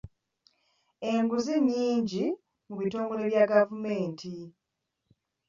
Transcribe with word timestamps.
Enguzi 1.11 1.53
nnyingi 1.59 2.25
mu 2.67 2.73
bitongole 2.81 3.21
bya 3.31 3.43
gavumenti. 3.51 4.33